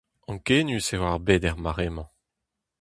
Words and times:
Ankenius 0.31 0.87
eo 0.95 1.03
ar 1.09 1.19
bed 1.27 1.43
er 1.49 1.55
mare-mañ. 1.63 2.09